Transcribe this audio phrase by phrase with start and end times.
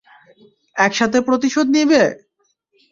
[0.75, 2.03] একসাথে প্রতিশোধ নিবে?